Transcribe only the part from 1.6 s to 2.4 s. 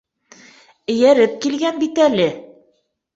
бит әле.